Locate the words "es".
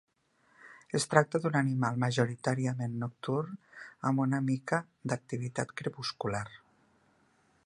0.99-1.03